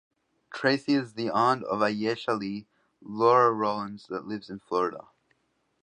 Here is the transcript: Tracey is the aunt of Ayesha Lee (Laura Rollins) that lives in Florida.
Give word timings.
Tracey 0.51 0.95
is 0.95 1.13
the 1.13 1.29
aunt 1.29 1.63
of 1.63 1.83
Ayesha 1.83 2.33
Lee 2.33 2.65
(Laura 3.03 3.53
Rollins) 3.53 4.07
that 4.07 4.25
lives 4.25 4.49
in 4.49 4.57
Florida. 4.57 5.09